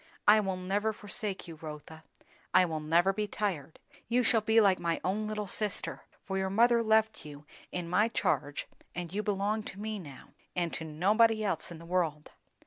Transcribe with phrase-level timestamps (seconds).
[0.27, 2.03] "I will never forsake you, Rotha.
[2.55, 3.77] I will never be tired.
[4.07, 8.07] You shall be like my own little sister; for your mother left you in my
[8.07, 12.31] charge, and you belong to me now, and to nobody else in the world."